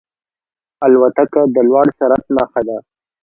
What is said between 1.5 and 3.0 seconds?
د لوړ سرعت نښه ده.